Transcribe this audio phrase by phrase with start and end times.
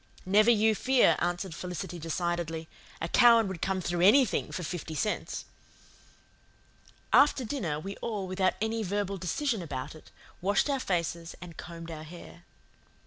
[0.25, 2.67] "Never you fear," answered Felicity decidedly.
[3.01, 5.45] "A Cowan would come through ANYTHING for fifty cents."
[7.13, 10.09] After dinner we all, without any verbal decision about it,
[10.41, 12.45] washed our faces and combed our hair.